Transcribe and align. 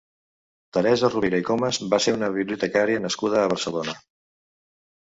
Teresa 0.77 1.09
Rovira 1.15 1.41
i 1.43 1.45
Comas 1.51 1.79
va 1.93 2.01
ser 2.07 2.15
una 2.17 2.31
bibliotecària 2.41 3.05
nascuda 3.07 3.43
a 3.43 3.49
Barcelona. 3.57 3.99